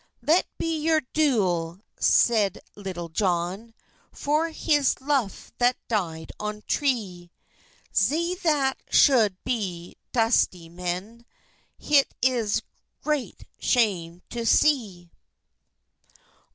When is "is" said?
12.19-12.63